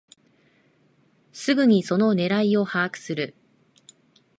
[1.31, 3.35] すぐにその狙いを把握する